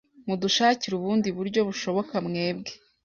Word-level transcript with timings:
mudushakire 0.27 0.93
ubundi 0.97 1.27
buryo 1.37 1.59
bushoboka 1.69 2.15
mwebwe 2.27 2.71